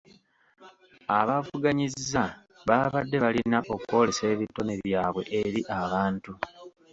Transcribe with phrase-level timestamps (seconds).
[1.19, 2.23] Abaavuganyizza
[2.67, 6.31] baabadde balina okwolesa ebitone byabwe eri abantu.